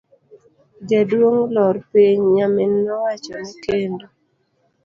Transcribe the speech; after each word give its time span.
Jaduong' 0.89 1.49
lor 1.55 1.75
piny, 1.91 2.21
nyamin 2.35 2.73
nowachone 2.85 3.51
kendo. 3.63 4.05